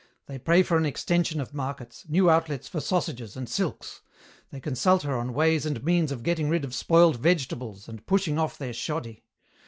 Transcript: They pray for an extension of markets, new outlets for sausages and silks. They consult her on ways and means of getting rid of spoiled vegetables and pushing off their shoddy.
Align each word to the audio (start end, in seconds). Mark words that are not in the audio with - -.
They 0.25 0.39
pray 0.39 0.63
for 0.63 0.77
an 0.77 0.85
extension 0.87 1.39
of 1.39 1.53
markets, 1.53 2.05
new 2.09 2.27
outlets 2.27 2.67
for 2.67 2.79
sausages 2.81 3.37
and 3.37 3.47
silks. 3.47 4.01
They 4.49 4.59
consult 4.59 5.03
her 5.03 5.15
on 5.15 5.35
ways 5.35 5.63
and 5.63 5.83
means 5.83 6.11
of 6.11 6.23
getting 6.23 6.49
rid 6.49 6.65
of 6.65 6.73
spoiled 6.73 7.17
vegetables 7.19 7.87
and 7.87 8.03
pushing 8.07 8.39
off 8.39 8.57
their 8.57 8.73
shoddy. 8.73 9.21